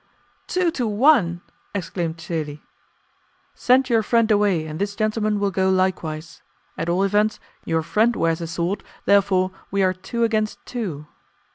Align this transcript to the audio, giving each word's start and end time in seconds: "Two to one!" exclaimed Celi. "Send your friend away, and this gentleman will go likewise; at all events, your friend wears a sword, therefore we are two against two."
"Two 0.47 0.71
to 0.71 0.87
one!" 0.87 1.41
exclaimed 1.75 2.19
Celi. 2.19 2.63
"Send 3.53 3.87
your 3.87 4.01
friend 4.01 4.31
away, 4.31 4.65
and 4.65 4.79
this 4.79 4.95
gentleman 4.95 5.39
will 5.39 5.51
go 5.51 5.69
likewise; 5.69 6.41
at 6.75 6.89
all 6.89 7.03
events, 7.03 7.39
your 7.65 7.83
friend 7.83 8.15
wears 8.15 8.41
a 8.41 8.47
sword, 8.47 8.83
therefore 9.05 9.51
we 9.69 9.83
are 9.83 9.93
two 9.93 10.23
against 10.23 10.57
two." 10.65 11.05